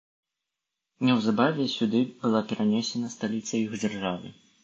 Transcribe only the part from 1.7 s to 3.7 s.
сюды была перанесена сталіца